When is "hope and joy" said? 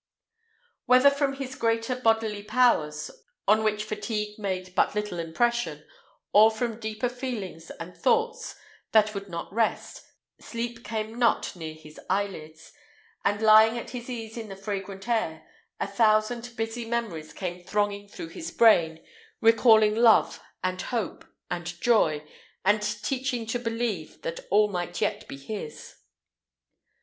20.81-22.27